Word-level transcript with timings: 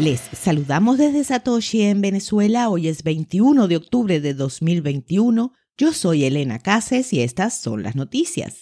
Les 0.00 0.18
saludamos 0.32 0.96
desde 0.96 1.22
Satoshi 1.24 1.82
en 1.82 2.00
Venezuela. 2.00 2.70
Hoy 2.70 2.88
es 2.88 3.02
21 3.02 3.68
de 3.68 3.76
octubre 3.76 4.18
de 4.18 4.32
2021. 4.32 5.52
Yo 5.76 5.92
soy 5.92 6.24
Elena 6.24 6.58
Cases 6.58 7.12
y 7.12 7.20
estas 7.20 7.60
son 7.60 7.82
las 7.82 7.96
noticias. 7.96 8.60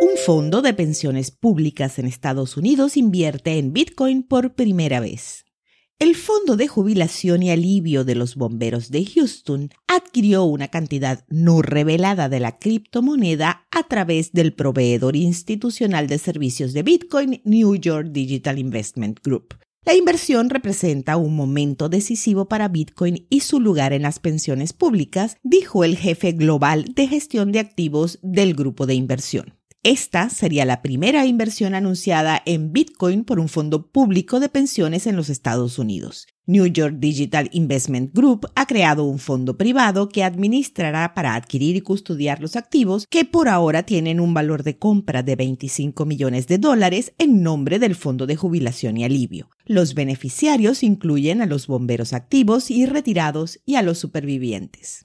Un 0.00 0.16
fondo 0.26 0.60
de 0.60 0.74
pensiones 0.74 1.30
públicas 1.30 2.00
en 2.00 2.06
Estados 2.06 2.56
Unidos 2.56 2.96
invierte 2.96 3.58
en 3.58 3.72
Bitcoin 3.72 4.24
por 4.24 4.56
primera 4.56 4.98
vez. 4.98 5.44
El 6.00 6.16
Fondo 6.16 6.56
de 6.56 6.66
Jubilación 6.66 7.44
y 7.44 7.52
Alivio 7.52 8.04
de 8.04 8.16
los 8.16 8.34
Bomberos 8.34 8.90
de 8.90 9.04
Houston 9.04 9.70
adquirió 9.86 10.42
una 10.42 10.66
cantidad 10.66 11.24
no 11.28 11.62
revelada 11.62 12.28
de 12.28 12.40
la 12.40 12.58
criptomoneda 12.58 13.68
a 13.70 13.84
través 13.84 14.32
del 14.32 14.52
proveedor 14.52 15.14
institucional 15.14 16.08
de 16.08 16.18
servicios 16.18 16.72
de 16.72 16.82
Bitcoin 16.82 17.40
New 17.44 17.76
York 17.76 18.08
Digital 18.10 18.58
Investment 18.58 19.20
Group. 19.22 19.54
La 19.84 19.94
inversión 19.94 20.50
representa 20.50 21.16
un 21.16 21.34
momento 21.34 21.88
decisivo 21.88 22.46
para 22.48 22.68
Bitcoin 22.68 23.26
y 23.30 23.40
su 23.40 23.58
lugar 23.58 23.92
en 23.92 24.02
las 24.02 24.18
pensiones 24.18 24.72
públicas, 24.72 25.38
dijo 25.42 25.82
el 25.84 25.96
jefe 25.96 26.32
global 26.32 26.84
de 26.94 27.06
gestión 27.08 27.52
de 27.52 27.60
activos 27.60 28.18
del 28.22 28.54
grupo 28.54 28.86
de 28.86 28.94
inversión. 28.94 29.57
Esta 29.84 30.28
sería 30.28 30.64
la 30.64 30.82
primera 30.82 31.24
inversión 31.24 31.72
anunciada 31.72 32.42
en 32.44 32.72
Bitcoin 32.72 33.22
por 33.22 33.38
un 33.38 33.48
fondo 33.48 33.86
público 33.86 34.40
de 34.40 34.48
pensiones 34.48 35.06
en 35.06 35.14
los 35.14 35.30
Estados 35.30 35.78
Unidos. 35.78 36.26
New 36.46 36.66
York 36.66 36.96
Digital 36.98 37.48
Investment 37.52 38.12
Group 38.12 38.50
ha 38.56 38.66
creado 38.66 39.04
un 39.04 39.20
fondo 39.20 39.56
privado 39.56 40.08
que 40.08 40.24
administrará 40.24 41.14
para 41.14 41.36
adquirir 41.36 41.76
y 41.76 41.80
custodiar 41.80 42.40
los 42.40 42.56
activos 42.56 43.06
que 43.08 43.24
por 43.24 43.48
ahora 43.48 43.84
tienen 43.84 44.18
un 44.18 44.34
valor 44.34 44.64
de 44.64 44.78
compra 44.78 45.22
de 45.22 45.36
25 45.36 46.06
millones 46.06 46.48
de 46.48 46.58
dólares 46.58 47.12
en 47.18 47.42
nombre 47.44 47.78
del 47.78 47.94
Fondo 47.94 48.26
de 48.26 48.34
Jubilación 48.34 48.96
y 48.96 49.04
Alivio. 49.04 49.48
Los 49.64 49.94
beneficiarios 49.94 50.82
incluyen 50.82 51.40
a 51.40 51.46
los 51.46 51.68
bomberos 51.68 52.14
activos 52.14 52.72
y 52.72 52.84
retirados 52.84 53.60
y 53.64 53.76
a 53.76 53.82
los 53.82 53.98
supervivientes 53.98 55.02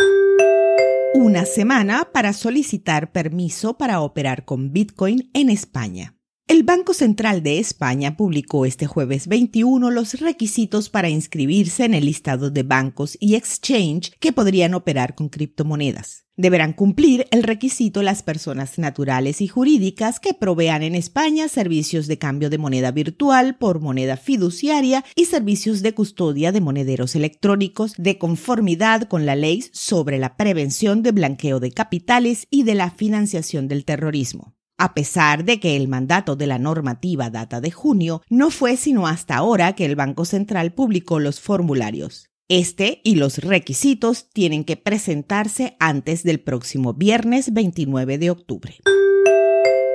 una 1.13 1.45
semana 1.45 2.09
para 2.11 2.33
solicitar 2.33 3.11
permiso 3.11 3.77
para 3.77 4.01
operar 4.01 4.45
con 4.45 4.73
Bitcoin 4.73 5.29
en 5.33 5.49
España. 5.49 6.15
El 6.45 6.63
Banco 6.63 6.93
Central 6.93 7.41
de 7.41 7.59
España 7.59 8.17
publicó 8.17 8.65
este 8.65 8.85
jueves 8.85 9.27
21 9.27 9.89
los 9.91 10.19
requisitos 10.19 10.89
para 10.89 11.07
inscribirse 11.07 11.85
en 11.85 11.93
el 11.93 12.05
listado 12.05 12.51
de 12.51 12.63
bancos 12.63 13.17
y 13.21 13.35
exchange 13.35 14.11
que 14.19 14.33
podrían 14.33 14.73
operar 14.73 15.15
con 15.15 15.29
criptomonedas. 15.29 16.25
Deberán 16.35 16.73
cumplir 16.73 17.27
el 17.31 17.43
requisito 17.43 18.03
las 18.03 18.23
personas 18.23 18.77
naturales 18.77 19.39
y 19.39 19.47
jurídicas 19.47 20.19
que 20.19 20.33
provean 20.33 20.83
en 20.83 20.95
España 20.95 21.47
servicios 21.47 22.07
de 22.07 22.17
cambio 22.17 22.49
de 22.49 22.57
moneda 22.57 22.91
virtual 22.91 23.57
por 23.57 23.79
moneda 23.79 24.17
fiduciaria 24.17 25.05
y 25.15 25.25
servicios 25.25 25.81
de 25.81 25.93
custodia 25.93 26.51
de 26.51 26.59
monederos 26.59 27.15
electrónicos 27.15 27.93
de 27.97 28.17
conformidad 28.17 29.03
con 29.07 29.25
la 29.25 29.37
ley 29.37 29.63
sobre 29.71 30.17
la 30.17 30.35
prevención 30.35 31.03
de 31.03 31.13
blanqueo 31.13 31.61
de 31.61 31.71
capitales 31.71 32.47
y 32.49 32.63
de 32.63 32.75
la 32.75 32.91
financiación 32.91 33.69
del 33.69 33.85
terrorismo. 33.85 34.55
A 34.83 34.93
pesar 34.93 35.45
de 35.45 35.61
que 35.61 35.77
el 35.77 35.87
mandato 35.87 36.35
de 36.35 36.45
la 36.45 36.59
normativa 36.59 37.29
data 37.29 37.61
de 37.61 37.71
junio, 37.71 38.21
no 38.29 38.51
fue 38.51 38.75
sino 38.75 39.07
hasta 39.07 39.37
ahora 39.37 39.75
que 39.75 39.85
el 39.85 39.95
Banco 39.95 40.25
Central 40.25 40.73
publicó 40.73 41.21
los 41.21 41.39
formularios. 41.39 42.27
Este 42.49 42.99
y 43.05 43.15
los 43.15 43.37
requisitos 43.37 44.27
tienen 44.33 44.65
que 44.65 44.75
presentarse 44.75 45.77
antes 45.79 46.23
del 46.23 46.41
próximo 46.41 46.93
viernes 46.93 47.53
29 47.53 48.17
de 48.17 48.29
octubre. 48.29 48.75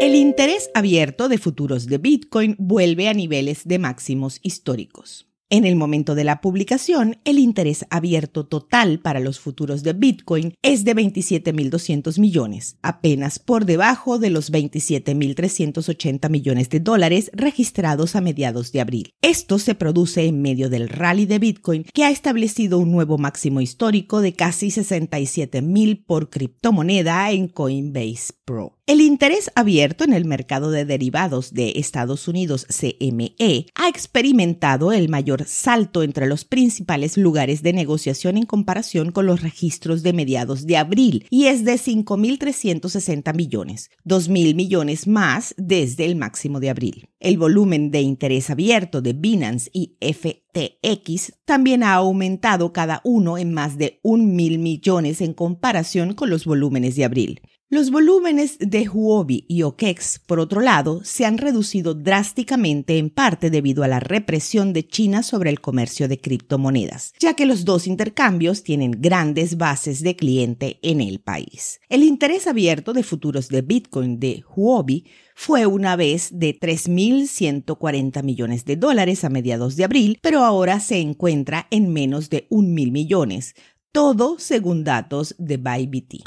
El 0.01 0.15
interés 0.15 0.71
abierto 0.73 1.29
de 1.29 1.37
futuros 1.37 1.85
de 1.85 1.99
Bitcoin 1.99 2.57
vuelve 2.59 3.11
a 3.11 3.13
niveles 3.13 3.69
de 3.69 3.79
máximos 3.79 4.41
históricos. 4.43 5.28
En 5.51 5.65
el 5.65 5.77
momento 5.77 6.15
de 6.15 6.25
la 6.25 6.43
publicación, 6.43 7.21
el 7.25 7.39
interés 7.39 7.87
abierto 7.89 8.45
total 8.45 9.01
para 9.01 9.19
los 9.19 9.41
futuros 9.41 9.83
de 9.83 9.95
Bitcoin 9.95 10.53
es 10.61 10.85
de 10.85 10.95
27.200 10.95 12.19
millones, 12.19 12.77
apenas 12.83 13.39
por 13.39 13.65
debajo 13.65 14.19
de 14.19 14.29
los 14.29 14.53
27.380 14.53 16.29
millones 16.29 16.69
de 16.69 16.81
dólares 16.81 17.31
registrados 17.33 18.15
a 18.15 18.21
mediados 18.21 18.73
de 18.73 18.83
abril. 18.83 19.15
Esto 19.23 19.59
se 19.59 19.75
produce 19.75 20.27
en 20.27 20.43
medio 20.43 20.69
del 20.69 20.91
rally 20.91 21.25
de 21.25 21.39
Bitcoin 21.39 21.85
que 21.95 22.05
ha 22.05 22.11
establecido 22.11 22.79
un 22.79 22.93
nuevo 22.93 23.17
máximo 23.17 23.63
histórico 23.63 24.21
de 24.21 24.35
casi 24.35 24.69
67.000 24.69 26.05
por 26.05 26.29
criptomoneda 26.29 27.31
en 27.31 27.49
Coinbase 27.49 28.35
Pro. 28.45 28.78
El 28.89 29.03
interés 29.03 29.51
abierto 29.55 30.05
en 30.05 30.15
el 30.15 30.25
mercado 30.25 30.71
de 30.71 30.87
derivados 30.87 31.53
de 31.53 31.75
Estados 31.77 32.27
Unidos 32.27 32.67
CME 32.71 33.67
ha 33.75 33.87
experimentado 33.87 34.93
el 34.93 35.11
mayor 35.11 35.45
salto 35.45 36.03
entre 36.03 36.27
los 36.27 36.47
principales 36.47 37.19
lugares 37.19 37.63
de 37.63 37.75
negociación 37.75 38.39
en 38.39 38.47
comparación 38.47 39.13
con 39.13 39.27
los 39.27 39.43
registros 39.43 40.03
de 40.03 40.15
mediados 40.15 40.67
de 40.67 40.79
abril 40.79 41.27
y 41.29 41.49
es 41.49 41.67
de 41.67 41.75
5.360 41.75 43.35
millones, 43.35 43.91
2.000 44.07 44.55
millones 44.55 45.07
más 45.07 45.55
desde 45.59 46.07
el 46.07 46.17
máximo 46.17 46.59
de 46.59 46.71
abril. 46.71 47.11
El 47.21 47.37
volumen 47.37 47.91
de 47.91 48.01
interés 48.01 48.49
abierto 48.49 49.03
de 49.03 49.13
Binance 49.13 49.69
y 49.71 49.99
FTX 50.01 51.35
también 51.45 51.83
ha 51.83 51.93
aumentado 51.93 52.73
cada 52.73 53.03
uno 53.05 53.37
en 53.37 53.53
más 53.53 53.77
de 53.77 54.01
un 54.03 54.35
mil 54.35 54.59
millones 54.59 55.21
en 55.21 55.35
comparación 55.35 56.15
con 56.15 56.31
los 56.31 56.47
volúmenes 56.47 56.97
de 56.97 57.05
abril. 57.05 57.43
Los 57.71 57.91
volúmenes 57.91 58.57
de 58.61 58.89
Huobi 58.89 59.45
y 59.47 59.63
OKEX, 59.63 60.21
por 60.25 60.41
otro 60.41 60.63
lado, 60.63 61.03
se 61.05 61.27
han 61.27 61.37
reducido 61.37 61.93
drásticamente 61.93 62.97
en 62.97 63.11
parte 63.11 63.51
debido 63.51 63.85
a 63.85 63.89
la 63.89 64.01
represión 64.01 64.73
de 64.73 64.89
China 64.89 65.23
sobre 65.23 65.51
el 65.51 65.61
comercio 65.61 66.09
de 66.09 66.19
criptomonedas, 66.19 67.13
ya 67.21 67.35
que 67.35 67.45
los 67.45 67.67
dos 67.67 67.87
intercambios 67.87 68.63
tienen 68.63 68.93
grandes 68.93 69.59
bases 69.59 70.03
de 70.03 70.17
cliente 70.17 70.79
en 70.81 71.03
el 71.03 71.21
país. 71.21 71.79
El 71.91 72.05
interés 72.05 72.47
abierto 72.47 72.95
de 72.95 73.03
futuros 73.03 73.51
de 73.51 73.61
Bitcoin 73.61 74.19
de 74.19 74.45
Huobi 74.57 75.05
fue 75.35 75.67
una 75.67 75.95
vez 75.95 76.31
de 76.33 76.59
3.140 76.59 78.23
millones 78.23 78.65
de 78.65 78.77
dólares 78.77 79.25
a 79.25 79.29
mediados 79.29 79.77
de 79.77 79.85
abril, 79.85 80.19
pero 80.23 80.41
ahora 80.41 80.81
se 80.81 81.01
encuentra 81.01 81.67
en 81.71 81.93
menos 81.93 82.31
de 82.31 82.47
un 82.49 82.73
mil 82.73 82.93
millones, 82.93 83.55
todo 83.93 84.39
según 84.39 84.85
datos 84.85 85.35
de 85.39 85.59
Bybit. 85.59 86.23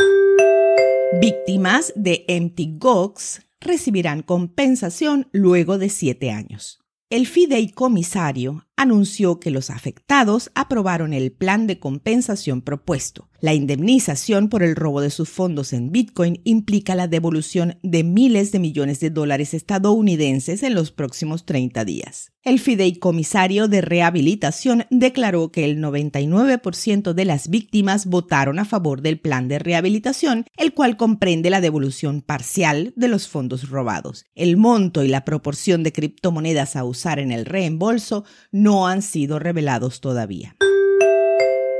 Víctimas 1.19 1.91
de 1.97 2.23
Empty 2.29 2.77
Gox 2.77 3.41
recibirán 3.59 4.21
compensación 4.21 5.27
luego 5.33 5.77
de 5.77 5.89
siete 5.89 6.31
años. 6.31 6.79
El 7.09 7.27
fideicomisario 7.27 8.65
anunció 8.81 9.39
que 9.39 9.51
los 9.51 9.69
afectados 9.69 10.49
aprobaron 10.55 11.13
el 11.13 11.31
plan 11.31 11.67
de 11.67 11.79
compensación 11.79 12.61
propuesto. 12.61 13.29
La 13.41 13.55
indemnización 13.55 14.49
por 14.49 14.61
el 14.61 14.75
robo 14.75 15.01
de 15.01 15.09
sus 15.09 15.29
fondos 15.29 15.73
en 15.73 15.91
Bitcoin 15.91 16.41
implica 16.43 16.93
la 16.93 17.07
devolución 17.07 17.79
de 17.81 18.03
miles 18.03 18.51
de 18.51 18.59
millones 18.59 18.99
de 18.99 19.09
dólares 19.09 19.55
estadounidenses 19.55 20.61
en 20.61 20.75
los 20.75 20.91
próximos 20.91 21.45
30 21.45 21.83
días. 21.85 22.31
El 22.43 22.59
fideicomisario 22.59 23.67
de 23.67 23.81
rehabilitación 23.81 24.85
declaró 24.89 25.51
que 25.51 25.65
el 25.65 25.77
99% 25.79 27.13
de 27.13 27.25
las 27.25 27.49
víctimas 27.49 28.07
votaron 28.07 28.57
a 28.57 28.65
favor 28.65 29.01
del 29.01 29.19
plan 29.19 29.47
de 29.47 29.59
rehabilitación, 29.59 30.45
el 30.57 30.73
cual 30.73 30.97
comprende 30.97 31.51
la 31.51 31.61
devolución 31.61 32.21
parcial 32.21 32.93
de 32.95 33.07
los 33.07 33.27
fondos 33.27 33.69
robados. 33.69 34.25
El 34.33 34.57
monto 34.57 35.03
y 35.03 35.07
la 35.07 35.23
proporción 35.23 35.83
de 35.83 35.93
criptomonedas 35.93 36.75
a 36.75 36.83
usar 36.83 37.19
en 37.19 37.31
el 37.31 37.45
reembolso 37.45 38.23
no 38.71 38.87
han 38.87 39.01
sido 39.01 39.37
revelados 39.37 39.99
todavía. 39.99 40.55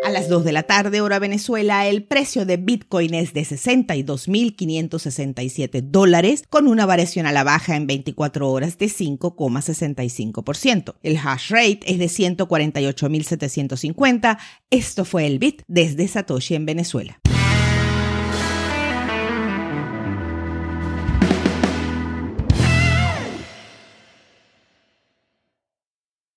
A 0.03 0.09
las 0.09 0.27
2 0.27 0.43
de 0.43 0.51
la 0.51 0.63
tarde, 0.63 0.99
hora 0.99 1.19
Venezuela, 1.19 1.87
el 1.87 2.03
precio 2.03 2.45
de 2.45 2.57
Bitcoin 2.57 3.13
es 3.13 3.33
de 3.33 3.43
62.567 3.43 5.83
dólares, 5.83 6.43
con 6.49 6.67
una 6.67 6.85
variación 6.85 7.27
a 7.27 7.31
la 7.31 7.45
baja 7.45 7.77
en 7.77 7.87
24 7.87 8.51
horas 8.51 8.77
de 8.77 8.87
5,65%. 8.87 10.95
El 11.01 11.15
hash 11.15 11.49
rate 11.49 11.79
es 11.85 11.97
de 11.97 12.07
148.750. 12.07 14.37
Esto 14.69 15.05
fue 15.05 15.27
el 15.27 15.39
Bit 15.39 15.61
desde 15.69 16.09
Satoshi 16.09 16.55
en 16.55 16.65
Venezuela. 16.65 17.21